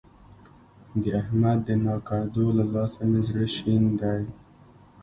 [1.01, 4.21] د احمد د ناکړدو له لاسه مې زړه شين دی.